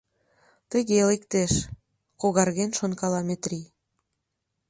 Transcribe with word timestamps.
Тыге 0.71 0.99
лектеш...— 1.09 1.53
когарген 2.21 2.71
шонкала 2.77 3.21
Метрий. 3.27 3.65